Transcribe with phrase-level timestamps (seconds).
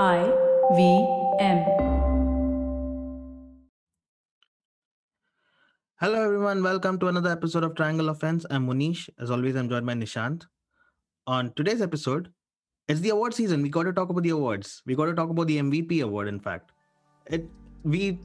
[0.00, 0.32] I
[0.74, 1.06] V
[1.38, 1.58] M.
[6.00, 6.62] Hello, everyone.
[6.62, 8.46] Welcome to another episode of Triangle Offense.
[8.48, 9.10] I'm Monish.
[9.20, 10.46] As always, I'm joined by Nishant.
[11.26, 12.32] On today's episode,
[12.88, 13.60] it's the award season.
[13.60, 14.80] We got to talk about the awards.
[14.86, 16.28] We got to talk about the MVP award.
[16.28, 16.72] In fact,
[17.26, 17.44] it
[17.84, 18.18] we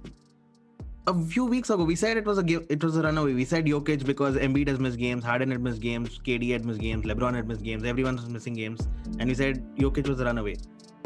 [1.05, 3.33] a few weeks ago we said it was a it was a runaway.
[3.33, 6.79] We said Jokic because Embiid has missed games, Harden had missed games, KD had missed
[6.79, 8.87] games, LeBron had missed games, everyone was missing games,
[9.19, 10.55] and we said Jokic was a runaway.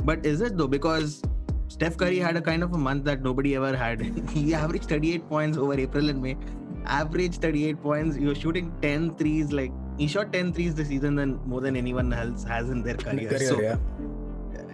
[0.03, 0.67] But is it though?
[0.67, 1.21] Because
[1.67, 4.01] Steph Curry had a kind of a month that nobody ever had.
[4.29, 6.37] he averaged 38 points over April and May.
[6.85, 8.15] Average 38 points.
[8.15, 9.51] He was shooting 10 threes.
[9.51, 12.95] Like he shot 10 threes this season than more than anyone else has in their
[12.95, 13.29] career.
[13.29, 13.77] career, so yeah.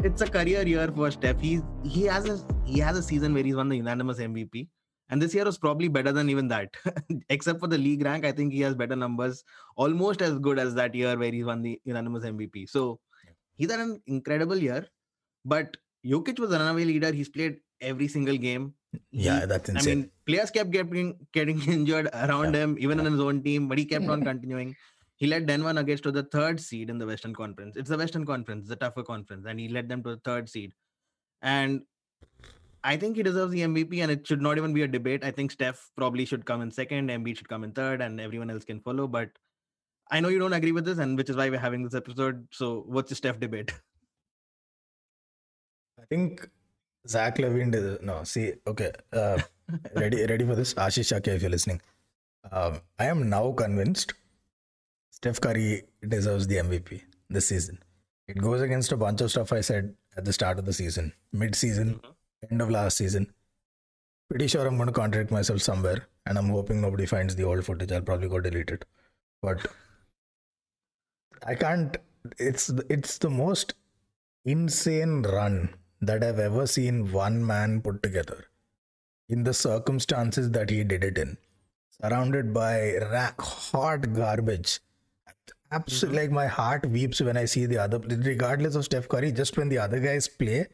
[0.03, 1.39] it's a career year for Steph.
[1.39, 4.67] He's he has a he has a season where he's won the unanimous MVP.
[5.09, 6.75] And this year was probably better than even that.
[7.29, 9.43] Except for the league rank, I think he has better numbers,
[9.77, 12.69] almost as good as that year where he won the unanimous MVP.
[12.69, 12.99] So
[13.55, 14.85] he's had an incredible year.
[15.45, 17.11] But Jokic was a runaway leader.
[17.11, 18.73] He's played every single game.
[19.11, 19.99] He- Yeah, that's I insane.
[19.99, 23.05] mean, players kept getting getting injured around Yeah, him, even yeah.
[23.05, 24.75] in his own team, but he kept on continuing.
[25.17, 27.75] He led Denver Nuggets to the third seed in the Western Conference.
[27.75, 30.73] It's the Western Conference, the tougher conference, and he led them to the third seed.
[31.41, 31.81] And
[32.83, 35.23] I think he deserves the MVP, and it should not even be a debate.
[35.23, 38.49] I think Steph probably should come in second, Embiid should come in third, and everyone
[38.51, 39.07] else can follow.
[39.07, 39.29] But
[40.11, 42.47] I know you don't agree with this, and which is why we're having this episode.
[42.51, 43.73] So, what's the Steph debate?
[46.09, 46.49] I think
[47.05, 48.23] Zach LaVine did no.
[48.23, 49.39] See, okay, uh,
[49.95, 51.81] ready, ready for this, Ashish Shakya, if you're listening.
[52.49, 54.13] Um, I am now convinced
[55.11, 57.79] Steph Curry deserves the MVP this season.
[58.29, 61.11] It goes against a bunch of stuff I said at the start of the season,
[61.33, 61.99] mid-season,
[62.49, 63.33] end of last season.
[64.29, 67.65] Pretty sure I'm going to contradict myself somewhere, and I'm hoping nobody finds the old
[67.65, 67.91] footage.
[67.91, 68.85] I'll probably go delete it,
[69.41, 69.65] but
[71.45, 71.97] I can't.
[72.37, 73.73] It's it's the most
[74.45, 75.69] insane run
[76.01, 78.45] that I've ever seen one man put together
[79.29, 81.37] in the circumstances that he did it in,
[82.01, 84.79] surrounded by rack hot garbage.
[85.71, 89.33] Absolutely, like my heart weeps when I see the other, regardless of Steph Curry.
[89.33, 90.67] Just when the other guys play,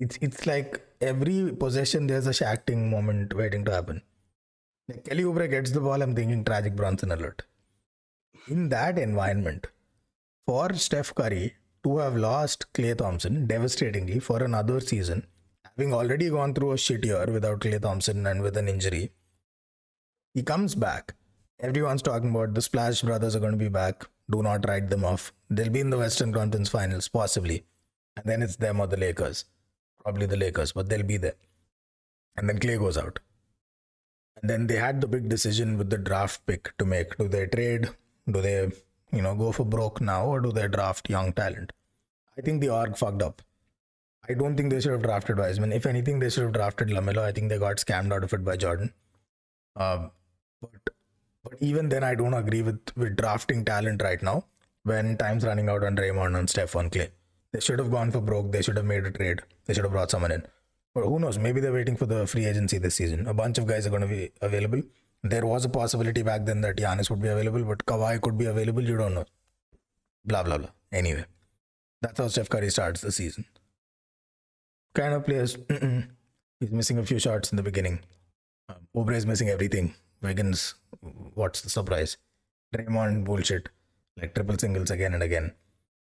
[0.00, 4.02] it's it's like every possession there's a Shaqtin' moment waiting to happen.
[4.88, 7.42] Like Kelly Oubre gets the ball, I'm thinking tragic Bronson alert.
[8.48, 9.68] In that environment,
[10.44, 11.54] for Steph Curry
[11.86, 15.24] to have lost Klay Thompson devastatingly for another season,
[15.62, 19.12] having already gone through a shit year without Klay Thompson and with an injury,
[20.34, 21.14] he comes back.
[21.60, 24.04] Everyone's talking about the Splash Brothers are going to be back.
[24.28, 25.32] Do not write them off.
[25.48, 27.64] They'll be in the Western Conference Finals, possibly.
[28.16, 29.44] And then it's them or the Lakers.
[30.02, 31.36] Probably the Lakers, but they'll be there.
[32.36, 33.20] And then Klay goes out.
[34.42, 37.16] And then they had the big decision with the draft pick to make.
[37.16, 37.90] Do they trade?
[38.28, 38.72] Do they,
[39.12, 41.72] you know, go for broke now or do they draft young talent?
[42.38, 43.42] I think the org fucked up.
[44.28, 45.72] I don't think they should have drafted Wiseman.
[45.72, 47.18] If anything, they should have drafted LaMelo.
[47.18, 48.92] I think they got scammed out of it by Jordan.
[49.76, 50.10] Um,
[50.60, 50.70] but
[51.44, 54.44] but even then, I don't agree with with drafting talent right now
[54.82, 57.10] when time's running out on Draymond and Steph on Klay.
[57.52, 58.50] They should have gone for broke.
[58.50, 59.42] They should have made a trade.
[59.64, 60.42] They should have brought someone in.
[60.94, 61.38] But who knows?
[61.38, 63.26] Maybe they're waiting for the free agency this season.
[63.28, 64.82] A bunch of guys are going to be available.
[65.22, 68.46] There was a possibility back then that Giannis would be available, but Kawhi could be
[68.46, 68.82] available.
[68.82, 69.24] You don't know.
[70.24, 70.70] Blah blah blah.
[70.92, 71.24] Anyway,
[72.06, 73.44] that's how Steph Curry starts the season.
[74.94, 75.56] Kind of players.
[76.60, 78.00] He's missing a few shots in the beginning.
[78.68, 79.94] Um, Oubre is missing everything.
[80.22, 80.74] Wiggins,
[81.34, 82.16] what's the surprise?
[82.74, 83.68] Draymond bullshit,
[84.20, 85.52] like triple singles again and again.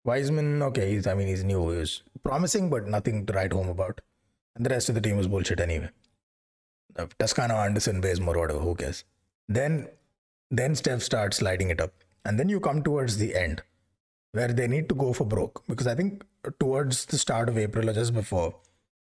[0.05, 4.01] Wiseman, okay, he's I mean he's new, He's promising, but nothing to write home about.
[4.57, 5.91] And the rest of the team was bullshit anyway.
[6.97, 9.05] Uh, Toscano, Anderson, Bazemore, whatever, who cares?
[9.49, 9.89] Then,
[10.51, 11.93] then Steph starts lighting it up,
[12.25, 13.63] and then you come towards the end,
[14.33, 16.25] where they need to go for broke because I think
[16.61, 18.55] towards the start of April or just before,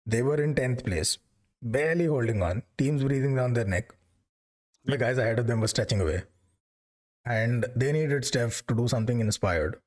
[0.06, 1.18] they were in tenth place,
[1.62, 2.64] barely holding on.
[2.78, 3.94] Teams breathing down their neck.
[4.86, 6.24] The guys ahead of them were stretching away,
[7.26, 9.80] and they needed Steph to do something inspired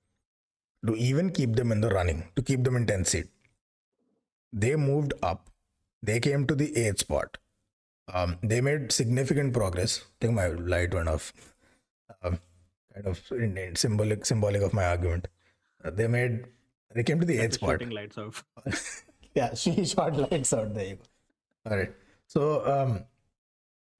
[0.86, 3.28] to even keep them in the running, to keep them in 10th seed.
[4.52, 5.48] They moved up.
[6.02, 7.38] They came to the eighth spot.
[8.12, 10.00] Um, they made significant progress.
[10.00, 11.32] I think my light went off.
[12.22, 12.40] Um,
[12.94, 15.28] kind of in- in symbolic, symbolic of my argument.
[15.84, 16.44] Uh, they made.
[16.94, 17.70] They came to the eighth spot.
[17.72, 18.44] Shooting lights off.
[19.34, 20.74] yeah, she shot lights out.
[20.74, 21.70] There you go.
[21.70, 21.92] All right.
[22.26, 23.04] So, um,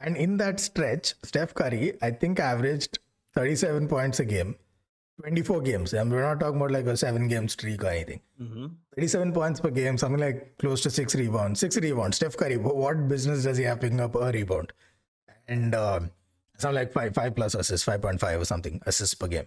[0.01, 2.99] and in that stretch, Steph Curry, I think, averaged
[3.35, 4.57] 37 points a game,
[5.21, 5.93] 24 games.
[5.95, 8.21] And we're not talking about like a seven game streak or anything.
[8.39, 11.61] hmm 37 points per game, something like close to six rebounds.
[11.61, 12.17] Six rebounds.
[12.17, 14.73] Steph Curry, what business does he have picking up a rebound?
[15.49, 16.11] And um,
[16.63, 19.47] something like five, five plus assists, 5.5 or something assists per game.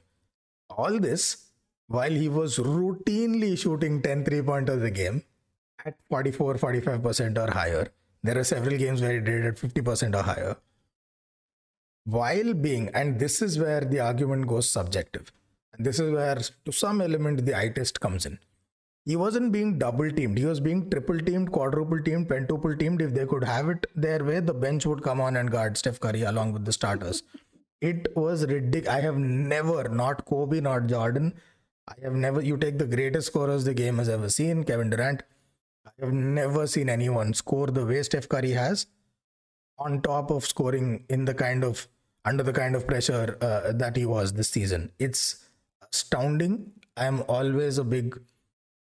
[0.69, 1.45] All this
[1.87, 5.23] while he was routinely shooting 10 three pointers a game
[5.85, 7.87] at 44, 45% or higher.
[8.23, 10.57] There are several games where he did it at 50% or higher.
[12.05, 15.31] While being, and this is where the argument goes subjective.
[15.73, 18.39] And this is where, to some element, the eye test comes in.
[19.05, 20.37] He wasn't being double teamed.
[20.37, 23.01] He was being triple teamed, quadruple teamed, pentuple teamed.
[23.01, 25.99] If they could have it their way, the bench would come on and guard Steph
[25.99, 27.21] Curry along with the starters.
[27.81, 28.95] It was ridiculous.
[28.95, 31.35] I have never, not Kobe, not Jordan,
[31.87, 35.21] I have never, you take the greatest scorers the game has ever seen, Kevin Durant.
[35.85, 38.87] I have never seen anyone score the way Steph Curry has
[39.77, 41.87] on top of scoring in the kind of,
[42.23, 44.91] under the kind of pressure uh, that he was this season.
[44.97, 45.45] It's
[45.93, 46.71] astounding.
[46.97, 48.19] I'm always a big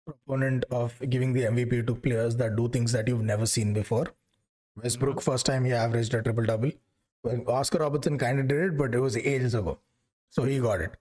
[0.05, 4.07] proponent of giving the MVP to players that do things that you've never seen before.
[4.81, 5.31] Westbrook, mm-hmm.
[5.31, 6.71] first time he averaged a triple double.
[7.47, 9.77] Oscar Robertson kind of did it, but it was ages ago.
[10.29, 10.95] So he got it.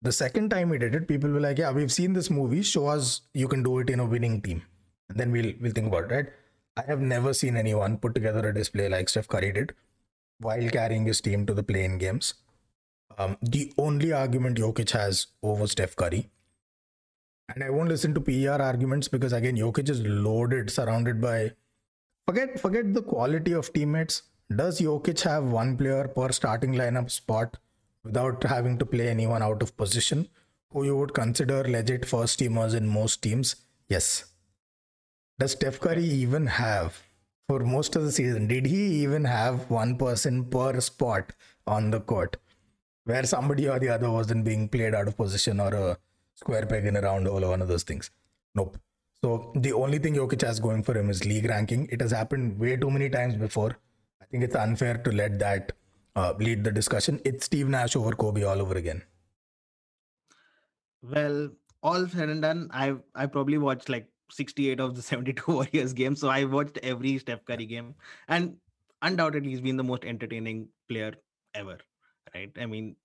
[0.00, 2.62] The second time he did it, people were like, "Yeah, we've seen this movie.
[2.62, 4.62] Show us you can do it in a winning team,
[5.08, 6.32] and then we'll we'll think about it." Right?
[6.76, 9.74] I have never seen anyone put together a display like Steph Curry did
[10.38, 12.34] while carrying his team to the play-in games.
[13.18, 16.30] Um, the only argument Jokic has over Steph Curry,
[17.54, 21.52] and I won't listen to PR arguments because again, Jokic is loaded, surrounded by
[22.26, 24.22] forget forget the quality of teammates.
[24.54, 27.58] Does Jokic have one player per starting lineup spot
[28.04, 30.28] without having to play anyone out of position
[30.70, 33.56] who you would consider legit first teamers in most teams?
[33.88, 34.24] Yes.
[35.38, 37.02] Does Steph Curry even have,
[37.48, 41.32] for most of the season, did he even have one person per spot
[41.66, 42.36] on the court
[43.04, 45.98] where somebody or the other wasn't being played out of position or a
[46.34, 48.10] square peg in a round hole or one of those things?
[48.54, 48.78] Nope.
[49.22, 51.88] So the only thing Jokic has going for him is league ranking.
[51.90, 53.78] It has happened way too many times before.
[54.20, 55.72] I think it's unfair to let that
[56.16, 57.20] uh, lead the discussion.
[57.24, 59.02] It's Steve Nash over Kobe all over again.
[61.02, 61.50] Well,
[61.82, 66.20] all said and done, I I probably watched like 68 of the 72 Warriors games.
[66.20, 67.94] So I watched every Steph Curry game,
[68.28, 68.56] and
[69.02, 71.14] undoubtedly he's been the most entertaining player
[71.54, 71.78] ever.
[72.34, 72.50] Right?
[72.58, 72.96] I mean,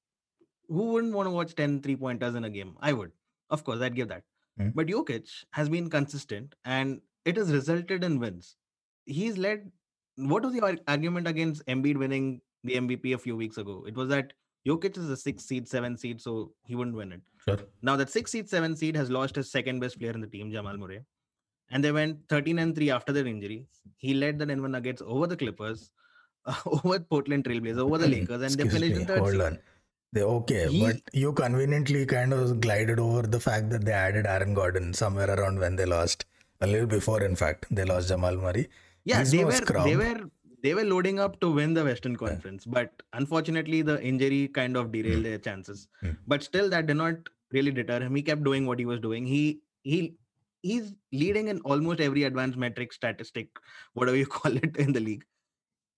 [0.67, 2.75] who wouldn't want to watch 10 three pointers in a game?
[2.79, 3.11] I would,
[3.49, 4.23] of course, I'd give that.
[4.59, 4.71] Mm-hmm.
[4.75, 8.55] But Jokic has been consistent, and it has resulted in wins.
[9.05, 9.71] He's led.
[10.15, 13.83] What was the argument against Embiid winning the MVP a few weeks ago.
[13.87, 14.33] It was that
[14.67, 17.21] Jokic is a six seed, seven seed, so he wouldn't win it.
[17.47, 17.59] Sure.
[17.81, 20.51] Now that six seed, seven seed has lost his second best player in the team,
[20.51, 21.01] Jamal Murray,
[21.71, 23.67] and they went 13 and three after their injury.
[23.97, 25.91] He led the Denver Nuggets over the Clippers,
[26.45, 29.19] uh, over Portland Trailblazers, over the Lakers, and Excuse they finished me, in third.
[29.19, 29.41] Hold seed.
[29.41, 29.59] on.
[30.13, 34.25] They okay, he, but you conveniently kind of glided over the fact that they added
[34.25, 36.25] Aaron Gordon somewhere around when they lost
[36.61, 37.23] a little before.
[37.23, 38.69] In fact, they lost Jamal Murray.
[39.03, 40.29] Yeah, He's they no were they were
[40.63, 42.71] they were loading up to win the Western Conference, yeah.
[42.73, 45.23] but unfortunately, the injury kind of derailed mm.
[45.23, 45.87] their chances.
[46.03, 46.17] Mm.
[46.25, 47.15] But still, that did not
[47.51, 48.15] really deter him.
[48.15, 49.25] He kept doing what he was doing.
[49.25, 50.15] He he
[50.61, 53.49] he's leading in almost every advanced metric statistic,
[53.93, 55.25] whatever you call it, in the league.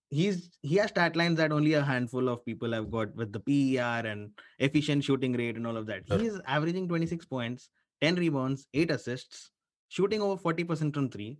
[0.10, 3.40] He's he has stat lines that only a handful of people have got with the
[3.40, 6.08] PER and efficient shooting rate and all of that.
[6.08, 6.18] Sure.
[6.18, 7.70] He's averaging 26 points,
[8.02, 9.52] 10 rebounds, 8 assists,
[9.88, 11.38] shooting over 40% from three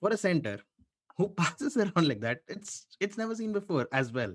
[0.00, 0.60] for a center
[1.18, 2.40] who passes around like that.
[2.48, 4.34] It's it's never seen before as well.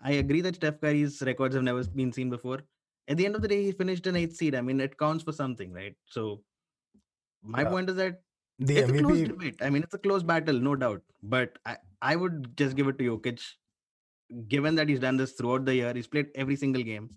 [0.00, 2.60] I agree that Steph Curry's records have never been seen before.
[3.08, 4.54] At the end of the day, he finished an eighth seed.
[4.54, 5.94] I mean, it counts for something, right?
[6.06, 6.42] So
[7.42, 7.68] my yeah.
[7.70, 8.20] point is that
[8.58, 8.98] the it's MVP...
[8.98, 9.56] a close debate.
[9.60, 11.02] I mean, it's a close battle, no doubt.
[11.22, 13.40] But I, I would just give it to Jokic,
[14.48, 15.92] given that he's done this throughout the year.
[15.94, 17.10] He's played every single game.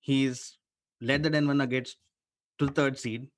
[0.00, 0.58] He's
[1.00, 1.96] led the Denver Nuggets
[2.58, 3.28] to the third seed,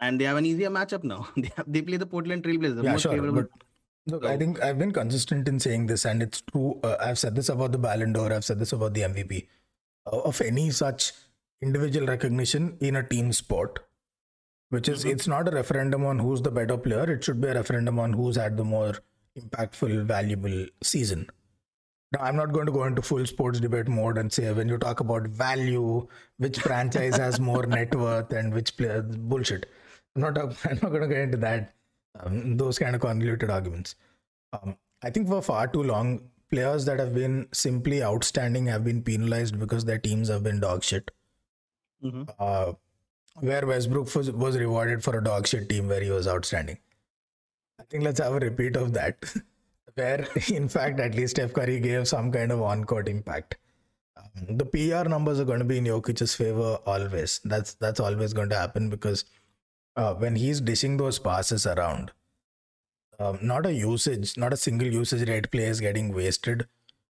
[0.00, 1.28] and they have an easier matchup now.
[1.36, 3.50] they have, they play the Portland Trailblazers, yeah, most sure, favorable but
[4.08, 6.78] Look, I think I've been consistent in saying this, and it's true.
[6.84, 8.32] Uh, I've said this about the Ballon d'Or.
[8.32, 9.48] I've said this about the MVP
[10.06, 11.12] uh, of any such
[11.60, 13.80] individual recognition in a team sport,
[14.70, 15.10] which is mm-hmm.
[15.10, 17.10] it's not a referendum on who's the better player.
[17.10, 18.94] It should be a referendum on who's had the more
[19.38, 21.28] impactful, valuable season.
[22.12, 24.78] Now, I'm not going to go into full sports debate mode and say when you
[24.78, 26.06] talk about value,
[26.38, 29.66] which franchise has more net worth and which player bullshit.
[30.14, 30.38] I'm not.
[30.64, 31.74] I'm not going to get into that
[32.20, 33.96] um, those kind of convoluted arguments.
[34.52, 36.20] Um, I think for far too long,
[36.50, 40.82] players that have been simply outstanding have been penalized because their teams have been dog
[40.82, 41.10] shit.
[42.02, 42.22] Mm-hmm.
[42.38, 42.72] Uh,
[43.40, 46.78] where Westbrook was, was rewarded for a dog shit team where he was outstanding.
[47.78, 49.16] I think let's have a repeat of that,
[49.94, 53.56] where in fact at least Steph Curry gave some kind of on-court impact.
[54.16, 57.40] Um, the PER numbers are going to be in Jokic's favor always.
[57.44, 59.24] That's that's always going to happen because
[59.96, 62.12] uh, when he's dishing those passes around,
[63.18, 66.66] um, not a usage, not a single usage rate play is getting wasted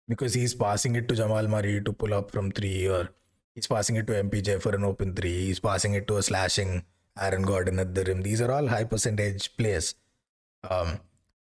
[0.09, 3.11] because he's passing it to Jamal Murray to pull up from three, or
[3.55, 6.85] he's passing it to MPJ for an open three, he's passing it to a slashing
[7.21, 8.23] Aaron Gordon at the rim.
[8.23, 9.95] These are all high percentage plays.
[10.69, 11.01] Um,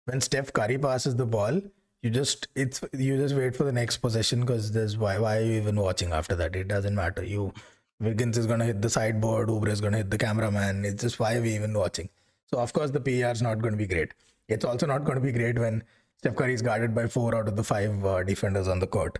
[0.06, 1.60] when Steph Curry passes the ball,
[2.02, 5.42] you just it's you just wait for the next possession because there's why why are
[5.42, 6.56] you even watching after that?
[6.56, 7.22] It doesn't matter.
[7.22, 7.52] You
[8.00, 10.84] Wiggins is gonna hit the sideboard, Oubre is gonna hit the cameraman.
[10.84, 12.08] It's just why are we even watching?
[12.52, 14.12] So of course the PER is not going to be great.
[14.48, 15.82] It's also not going to be great when
[16.18, 19.18] Steph Curry is guarded by four out of the five uh, defenders on the court,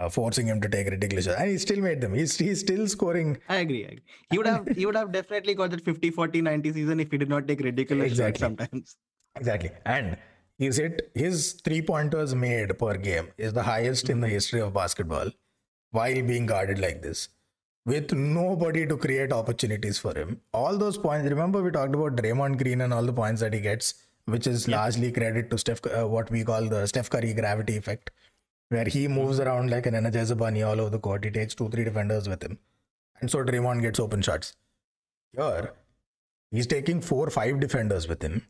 [0.00, 1.40] uh, forcing him to take ridiculous shots.
[1.40, 2.14] And he still made them.
[2.14, 3.38] He's he's still scoring.
[3.48, 3.84] I agree.
[3.84, 4.02] I agree.
[4.30, 7.18] He would have he would have definitely got that 50 40 90 season if he
[7.18, 8.40] did not take ridiculous Exactly.
[8.40, 8.96] shots sometimes.
[9.36, 9.70] Exactly.
[9.84, 10.16] And
[10.58, 14.72] he's hit his three pointers made per game is the highest in the history of
[14.72, 15.30] basketball
[15.90, 17.28] while being guarded like this.
[17.86, 20.40] With nobody to create opportunities for him.
[20.54, 23.60] All those points, remember we talked about Draymond Green and all the points that he
[23.60, 23.92] gets,
[24.24, 28.10] which is largely credit to Steph, uh, what we call the Steph Curry gravity effect,
[28.68, 31.24] where he moves around like an energizer bunny all over the court.
[31.24, 32.58] He takes two, three defenders with him.
[33.20, 34.54] And so Draymond gets open shots.
[35.32, 35.72] Here,
[36.50, 38.46] he's taking four, five defenders with him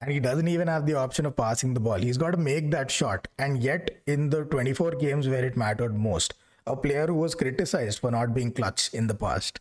[0.00, 1.98] and he doesn't even have the option of passing the ball.
[1.98, 3.26] He's got to make that shot.
[3.38, 6.34] And yet, in the 24 games where it mattered most,
[6.66, 9.60] a player who was criticized for not being clutch in the past.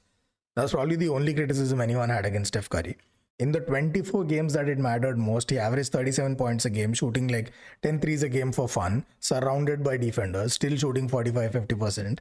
[0.56, 2.98] That's probably the only criticism anyone had against Steph Curry.
[3.40, 7.28] In the 24 games that it mattered most, he averaged 37 points a game, shooting
[7.28, 7.52] like
[7.84, 12.20] 10 threes a game for fun, surrounded by defenders, still shooting 45 50%,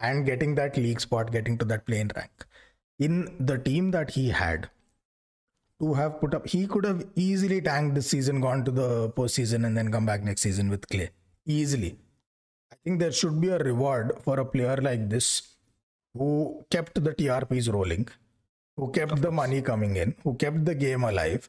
[0.00, 2.46] and getting that league spot, getting to that plane rank.
[2.98, 4.68] In the team that he had,
[5.80, 6.46] to have put up.
[6.46, 10.22] He could have easily tanked this season, gone to the postseason, and then come back
[10.22, 11.08] next season with Klay.
[11.46, 11.98] Easily.
[12.72, 15.54] I think there should be a reward for a player like this
[16.14, 18.08] who kept the TRPs rolling,
[18.80, 21.48] who kept the money coming in, who kept the game alive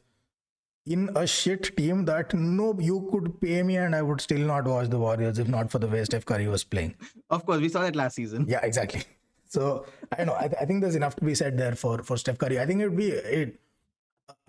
[0.84, 4.66] in a shit team that no, you could pay me and I would still not
[4.66, 6.94] watch the Warriors if not for the way Steph Curry was playing.
[7.30, 8.46] Of course, we saw that last season.
[8.48, 9.04] Yeah, exactly.
[9.46, 9.84] So
[10.18, 10.34] I know.
[10.34, 12.58] I, th- I think there's enough to be said there for for Steph Curry.
[12.58, 13.60] I think it would be it,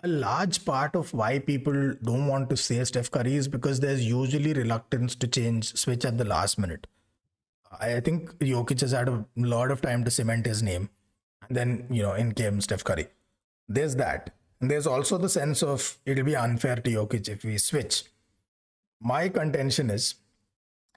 [0.02, 4.04] a large part of why people don't want to say Steph Curry is because there's
[4.04, 6.86] usually reluctance to change switch at the last minute.
[7.70, 10.88] I I think Jokic has had a lot of time to cement his name,
[11.48, 13.08] and then you know in came Steph Curry.
[13.68, 14.34] There's that.
[14.60, 18.04] And there's also the sense of it'll be unfair to Jokic if we switch.
[19.00, 20.14] My contention is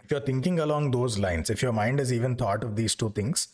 [0.04, 3.10] if you're thinking along those lines, if your mind has even thought of these two
[3.10, 3.50] things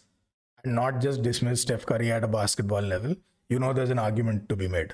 [0.63, 3.15] and not just dismiss Steph Curry at a basketball level,
[3.49, 4.93] you know there's an argument to be made.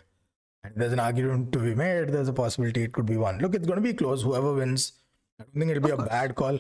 [0.64, 3.40] And there's an argument to be made, there's a possibility it could be one.
[3.40, 4.22] Look, it's going to be close.
[4.24, 4.94] Whoever wins,
[5.40, 6.60] I don't think it'll be a bad call.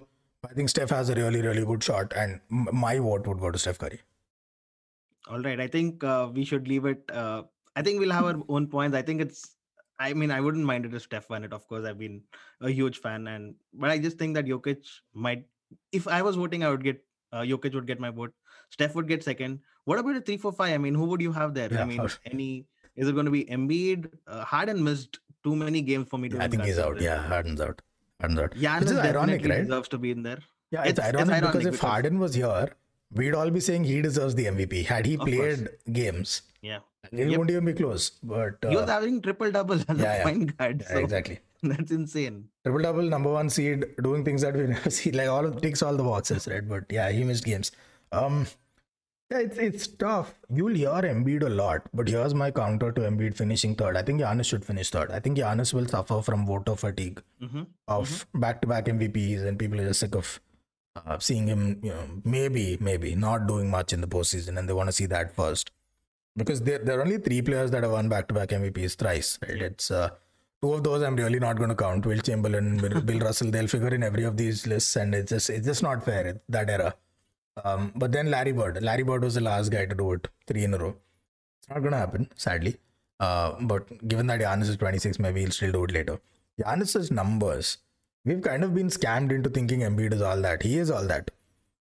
[0.49, 3.51] I think Steph has a really, really good shot, and m- my vote would go
[3.51, 4.01] to Steph Curry.
[5.29, 5.59] All right.
[5.59, 7.03] I think uh, we should leave it.
[7.11, 7.43] Uh,
[7.75, 8.95] I think we'll have our own points.
[8.95, 9.55] I think it's.
[9.99, 11.53] I mean, I wouldn't mind it if Steph won it.
[11.53, 12.21] Of course, I've been
[12.61, 15.45] a huge fan, and but I just think that Jokic might.
[15.91, 18.33] If I was voting, I would get uh, Jokic would get my vote.
[18.71, 19.59] Steph would get second.
[19.85, 20.73] What about a three, four, five?
[20.73, 21.69] I mean, who would you have there?
[21.71, 22.65] Yeah, I mean, any?
[22.95, 24.09] Is it going to be Embiid?
[24.27, 26.41] Uh, Harden missed too many games for me to.
[26.41, 26.97] I think he's out.
[26.97, 27.03] it.
[27.03, 27.81] Yeah, Harden's out.
[28.19, 28.51] Harden's out.
[28.51, 29.61] Giannis Which is ironic, right?
[29.63, 30.39] deserves to be in there.
[30.71, 32.69] Yeah, it's, It's- it's ironic, because ironic if Harden was here,
[33.13, 34.85] we'd all be saying he deserves the MVP.
[34.85, 35.31] Had he Of course.
[35.31, 36.79] played games, Yeah,
[37.11, 37.29] it Yep.
[37.31, 38.09] wouldn't even be close.
[38.23, 40.81] But he uh, was having triple double as yeah, a point guard.
[40.81, 41.39] yeah, so exactly.
[41.63, 42.49] That's insane.
[42.63, 45.11] Triple double, number one seed, doing things that we never see.
[45.11, 46.67] Like all of ticks all the boxes, right?
[46.67, 47.71] But yeah, he missed games.
[48.11, 48.45] Um,
[49.31, 50.33] yeah, it's it's tough.
[50.49, 53.95] You'll hear Embiid a lot, but here's my counter to Embiid finishing third.
[53.97, 55.11] I think Giannis should finish third.
[55.11, 59.87] I think Giannis will suffer from voter fatigue hmm of back-to-back MVPs, and people are
[59.87, 60.39] just sick of
[60.95, 61.79] uh, seeing him.
[61.83, 65.05] You know, maybe maybe not doing much in the postseason, and they want to see
[65.07, 65.71] that first.
[66.37, 69.39] Because there, there are only three players that have won back-to-back MVPs thrice.
[69.41, 69.61] Right?
[69.61, 70.09] It's uh,
[70.61, 72.05] two of those I'm really not going to count.
[72.05, 75.49] Wilt Chamberlain, Bill, Bill Russell, they'll figure in every of these lists, and it's just
[75.49, 76.93] it's just not fair it, that era.
[77.63, 80.63] Um, but then Larry Bird, Larry Bird was the last guy to do it three
[80.63, 80.95] in a row.
[81.59, 82.77] It's not going to happen, sadly.
[83.19, 86.19] Uh, but given that Giannis is 26, maybe he'll still do it later.
[86.59, 87.79] Giannis's numbers,
[88.25, 90.63] we've kind of been scammed into thinking Embiid is all that.
[90.63, 91.31] He is all that.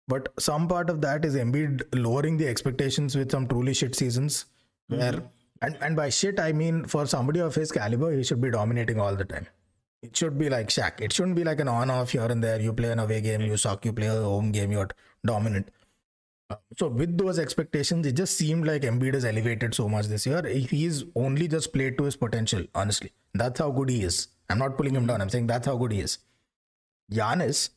[0.08, 4.46] But some part of that is Embiid lowering the expectations with some truly shit seasons.
[4.88, 5.22] Where
[5.62, 9.00] and, and by shit I mean for somebody of his caliber, he should be dominating
[9.00, 9.48] all the time.
[10.02, 11.00] It should be like Shaq.
[11.00, 12.60] It shouldn't be like an on-off here and there.
[12.60, 13.86] You play an away game, you suck.
[13.86, 14.90] You play a home game, you're
[15.26, 15.70] dominant.
[16.50, 20.26] Uh, So with those expectations, it just seemed like Embiid is elevated so much this
[20.26, 20.42] year.
[20.44, 22.66] He's only just played to his potential.
[22.74, 24.28] Honestly, that's how good he is.
[24.52, 25.22] I'm not pulling him down.
[25.22, 26.18] I'm saying that's how good he is.
[27.12, 27.70] Giannis,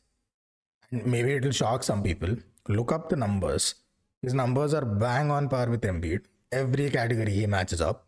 [0.91, 2.35] maybe it'll shock some people.
[2.67, 3.75] Look up the numbers.
[4.21, 6.21] His numbers are bang on par with Embiid.
[6.51, 8.05] Every category he matches up.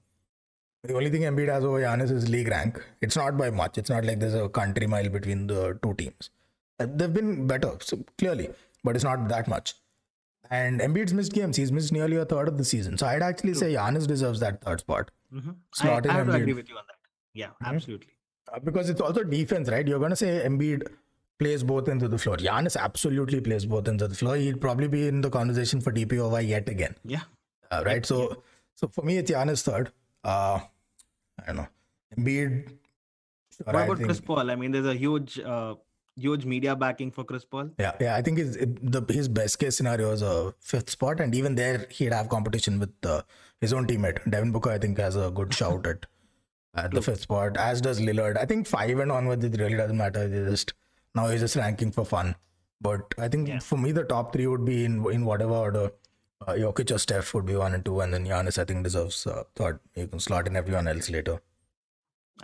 [0.84, 2.84] The only thing Embiid has over Giannis is league rank.
[3.02, 3.78] It's not by much.
[3.78, 6.30] It's not like there's a country mile between the two teams.
[6.80, 8.50] Uh, They've been better, so clearly,
[8.84, 9.74] but it's not that much.
[10.50, 11.58] And Embiid's missed games.
[11.58, 12.98] He's missed nearly a third of the season.
[12.98, 15.12] So I'd actually say Giannis deserves that third spot.
[15.34, 15.56] Mhm.
[15.82, 16.96] I, I have to agree with you on that.
[17.34, 17.76] Yeah, Mhm.
[17.76, 18.14] absolutely.
[18.54, 19.88] Uh, because it's also defense, right?
[19.88, 20.88] You're going to say Embiid
[21.40, 22.38] plays both ends of the floor.
[22.38, 24.36] Giannis absolutely plays both ends of the floor.
[24.36, 27.22] He'd probably be in the conversation for DPOY yet again, Yeah.
[27.72, 28.06] uh, right?
[28.06, 28.44] So,
[28.76, 29.92] so for me, it's Giannis third.
[30.24, 30.60] Uh,
[31.40, 31.68] I don't know.
[32.18, 32.70] Embiid.
[33.64, 34.50] What about think- Chris Paul?
[34.52, 35.76] I mean, there's a huge, uh,
[36.16, 37.70] huge media backing for Chris Paul.
[37.80, 38.16] Yeah, yeah.
[38.16, 41.86] I think his the his best case scenario is a fifth spot, and even there
[41.92, 43.22] he'd have competition with uh,
[43.62, 44.72] his own teammate Devin Booker.
[44.72, 46.06] I think has a good shout at
[46.78, 48.38] at the fifth spot, as does Lillard.
[48.38, 50.28] I think five and onwards it really doesn't matter.
[50.28, 50.74] They just
[51.16, 52.36] now he's just ranking for fun.
[52.80, 53.60] But I think Yeah.
[53.60, 55.92] for me the top three would be in in whatever order.
[56.48, 59.26] Uh, Jokic or Steph would be one and two, and then Giannis I think deserves
[59.26, 59.80] uh, third.
[59.96, 61.40] You can slot in everyone else later.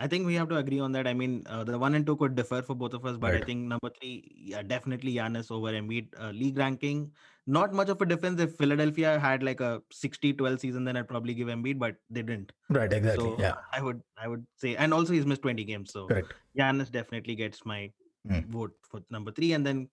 [0.00, 1.06] I think we have to agree on that.
[1.06, 3.40] I mean, uh, the one and two could differ for both of us, but I
[3.42, 6.08] think number three, yeah, definitely Giannis over Embiid.
[6.18, 7.12] Uh, league ranking,
[7.46, 8.40] not much of a difference.
[8.40, 12.52] If Philadelphia had like a 60-12 season, then I'd probably give Embiid, but they didn't.
[12.68, 13.24] Right, exactly.
[13.24, 16.34] So yeah, I would, I would say, and also he's missed 20 games, so correct.
[16.58, 17.92] Giannis definitely gets my
[18.26, 18.40] Hmm.
[18.50, 19.90] vote for number three, and then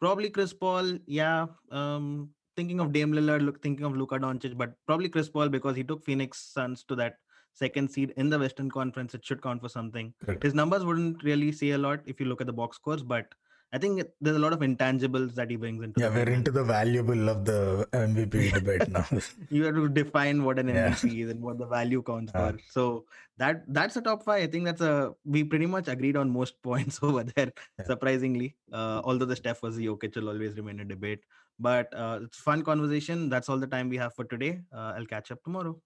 [0.00, 0.98] probably Chris Paul.
[1.06, 5.48] Yeah, um, thinking of Dame Lillard, look, thinking of Luka Doncic, but probably Chris Paul
[5.48, 7.16] because he took Phoenix Suns to that
[7.52, 9.14] second seed in the Western Conference.
[9.14, 10.12] It should count for something.
[10.24, 10.42] Correct.
[10.42, 13.26] His numbers wouldn't really say a lot if you look at the box scores, but
[13.74, 15.98] I think it- there's a lot of intangibles that he brings into.
[16.00, 19.06] Yeah, the we're game, into the valuable of the MVP debate now.
[19.50, 20.90] You have to define what an Yeah.
[20.90, 22.52] MVP is and what the value counts Uh.
[22.52, 22.58] for.
[22.70, 23.06] So
[23.38, 24.42] that that's a top five.
[24.42, 27.52] I think that's a we pretty much agreed on most points over there.
[27.78, 27.86] Yeah.
[27.86, 31.20] Surprisingly, uh, although the Steph was the Jokic will always remain a debate.
[31.58, 33.28] But uh, it's fun conversation.
[33.30, 34.60] That's all the time we have for today.
[34.74, 35.80] Uh, I'll catch up tomorrow.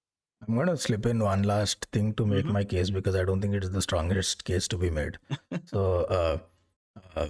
[0.47, 2.53] I'm going to slip in one last thing to make Mhm.
[2.53, 5.19] my case because I don't think it is the strongest case to be made.
[5.65, 6.39] so, uh,
[7.17, 7.29] uh,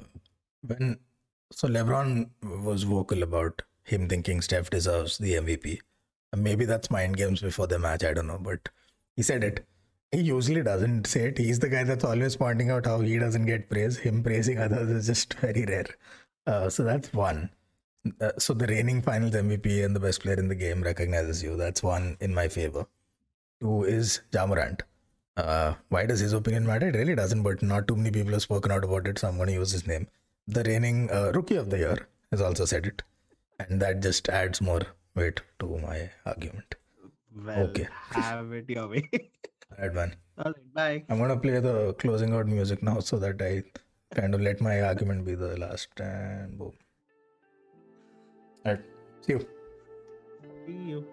[0.62, 0.98] when
[1.52, 2.28] so LeBron
[2.66, 5.80] was vocal about him thinking Steph deserves the MVP.
[6.36, 8.02] Maybe that's mind games before the match.
[8.04, 8.68] I don't know, but
[9.16, 9.64] he said it.
[10.12, 11.38] He usually doesn't say it.
[11.38, 13.96] He's the guy that's always pointing out how he doesn't get praise.
[13.96, 15.86] Him praising others is just very rare.
[16.46, 17.50] Uh, so that's one.
[18.20, 21.56] Uh, so the reigning Finals MVP and the best player in the game recognizes you.
[21.56, 22.86] That's one in my favor.
[23.60, 24.82] Two is Ja Morant.
[25.36, 26.88] Uh, why does his opinion matter?
[26.88, 29.36] It really doesn't, but not too many people have spoken out about it, so I'm
[29.36, 30.06] going to use his name.
[30.48, 33.02] The reigning uh, Rookie of the Year has also said it,
[33.58, 34.82] and that just adds more
[35.14, 36.74] weight to my argument.
[37.44, 37.88] Well, Okay.
[38.12, 39.08] have it your way.
[39.78, 40.16] All right, man.
[40.38, 41.04] all right, bye.
[41.10, 43.62] I'm going to play the closing out music now so that I
[44.14, 46.72] kind of let my argument be the last, and boom.
[48.64, 48.80] All right,
[49.22, 49.46] see you.
[50.66, 51.06] See you.